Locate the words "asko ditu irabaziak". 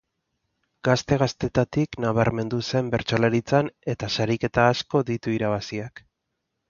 4.75-6.03